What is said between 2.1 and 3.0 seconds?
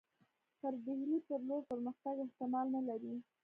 احتمال نه